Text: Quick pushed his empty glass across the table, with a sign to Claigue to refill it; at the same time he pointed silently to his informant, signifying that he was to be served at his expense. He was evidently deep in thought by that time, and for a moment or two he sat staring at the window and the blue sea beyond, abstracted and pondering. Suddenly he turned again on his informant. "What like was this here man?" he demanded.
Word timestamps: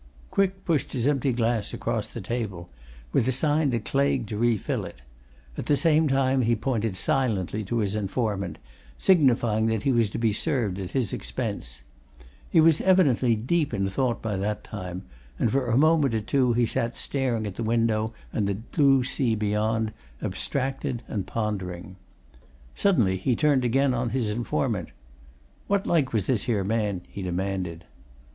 Quick 0.31 0.65
pushed 0.65 0.93
his 0.93 1.05
empty 1.07 1.31
glass 1.31 1.75
across 1.75 2.07
the 2.07 2.21
table, 2.21 2.69
with 3.11 3.27
a 3.27 3.31
sign 3.31 3.69
to 3.69 3.77
Claigue 3.77 4.25
to 4.25 4.35
refill 4.39 4.83
it; 4.83 5.03
at 5.59 5.67
the 5.67 5.77
same 5.77 6.07
time 6.07 6.41
he 6.41 6.55
pointed 6.55 6.95
silently 6.97 7.63
to 7.65 7.77
his 7.77 7.93
informant, 7.93 8.57
signifying 8.97 9.67
that 9.67 9.83
he 9.83 9.91
was 9.91 10.09
to 10.09 10.17
be 10.17 10.33
served 10.33 10.79
at 10.79 10.93
his 10.93 11.13
expense. 11.13 11.83
He 12.49 12.59
was 12.59 12.81
evidently 12.81 13.35
deep 13.35 13.75
in 13.75 13.87
thought 13.89 14.23
by 14.23 14.37
that 14.37 14.63
time, 14.63 15.03
and 15.37 15.51
for 15.51 15.67
a 15.67 15.77
moment 15.77 16.15
or 16.15 16.21
two 16.21 16.53
he 16.53 16.65
sat 16.65 16.95
staring 16.95 17.45
at 17.45 17.53
the 17.53 17.61
window 17.63 18.11
and 18.33 18.47
the 18.47 18.55
blue 18.55 19.03
sea 19.03 19.35
beyond, 19.35 19.93
abstracted 20.19 21.03
and 21.07 21.27
pondering. 21.27 21.95
Suddenly 22.73 23.17
he 23.17 23.35
turned 23.35 23.63
again 23.63 23.93
on 23.93 24.09
his 24.09 24.31
informant. 24.31 24.89
"What 25.67 25.85
like 25.85 26.11
was 26.11 26.25
this 26.25 26.45
here 26.45 26.63
man?" 26.63 27.01
he 27.07 27.21
demanded. 27.21 27.85